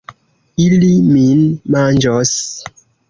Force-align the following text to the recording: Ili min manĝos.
Ili 0.63 0.89
min 1.09 1.43
manĝos. 1.77 2.33